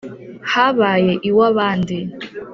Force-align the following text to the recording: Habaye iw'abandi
Habaye 0.51 1.13
iw'abandi 1.29 1.97